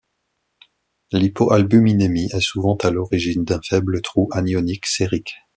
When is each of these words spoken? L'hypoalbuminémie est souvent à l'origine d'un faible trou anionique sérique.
L'hypoalbuminémie 1.11 2.27
est 2.33 2.39
souvent 2.39 2.75
à 2.77 2.89
l'origine 2.89 3.43
d'un 3.45 3.61
faible 3.61 4.01
trou 4.01 4.29
anionique 4.31 4.87
sérique. 4.87 5.35